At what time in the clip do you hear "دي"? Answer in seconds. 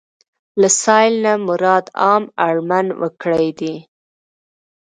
3.59-3.75